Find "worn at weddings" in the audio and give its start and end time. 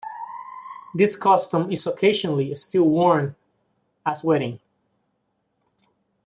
2.85-4.59